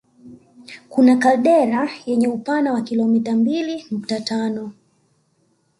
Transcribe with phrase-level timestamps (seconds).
[0.89, 4.73] Kuna kaldera yenye upana wa kilomita mbili nukta tano